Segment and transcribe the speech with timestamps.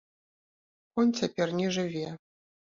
[0.95, 2.07] Конь цяпер не жыве.